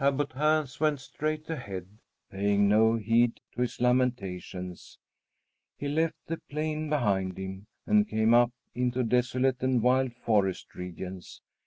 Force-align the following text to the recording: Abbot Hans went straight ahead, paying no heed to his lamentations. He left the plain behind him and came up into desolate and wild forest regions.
Abbot 0.00 0.32
Hans 0.32 0.80
went 0.80 0.98
straight 0.98 1.50
ahead, 1.50 1.84
paying 2.30 2.70
no 2.70 2.94
heed 2.94 3.38
to 3.54 3.60
his 3.60 3.82
lamentations. 3.82 4.96
He 5.76 5.88
left 5.88 6.14
the 6.26 6.38
plain 6.48 6.88
behind 6.88 7.36
him 7.36 7.66
and 7.84 8.08
came 8.08 8.32
up 8.32 8.52
into 8.74 9.02
desolate 9.02 9.62
and 9.62 9.82
wild 9.82 10.14
forest 10.14 10.74
regions. 10.74 11.42